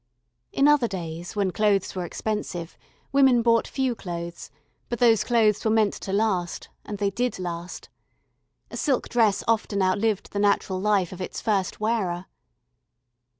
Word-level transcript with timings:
In 0.51 0.67
other 0.67 0.87
days 0.87 1.35
when 1.35 1.51
clothes 1.51 1.93
were 1.93 2.05
expensive, 2.05 2.75
women 3.11 3.43
bought 3.43 3.67
few 3.67 3.93
clothes, 3.93 4.49
but 4.89 4.97
those 4.97 5.23
clothes 5.23 5.63
were 5.63 5.69
meant 5.69 5.93
to 5.93 6.11
last, 6.11 6.69
and 6.83 6.97
they 6.97 7.11
did 7.11 7.37
last. 7.37 7.87
A 8.71 8.77
silk 8.77 9.09
dress 9.09 9.43
often 9.47 9.79
outlived 9.83 10.31
the 10.31 10.39
natural 10.39 10.79
life 10.81 11.11
of 11.11 11.21
its 11.21 11.39
first 11.39 11.79
wearer. 11.79 12.25